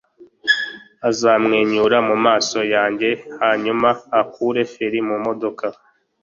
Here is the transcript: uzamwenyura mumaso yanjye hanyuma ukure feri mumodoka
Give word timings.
uzamwenyura 1.09 1.97
mumaso 2.07 2.59
yanjye 2.73 3.09
hanyuma 3.39 3.89
ukure 4.21 4.61
feri 4.73 4.99
mumodoka 5.07 5.65